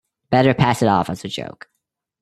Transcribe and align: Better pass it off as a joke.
Better 0.31 0.55
pass 0.55 0.81
it 0.81 0.87
off 0.87 1.11
as 1.11 1.23
a 1.23 1.27
joke. 1.27 1.69